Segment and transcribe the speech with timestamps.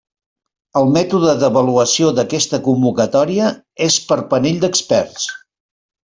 [0.79, 3.51] El mètode d'avaluació d'aquesta convocatòria
[3.89, 5.29] és per panell d'experts.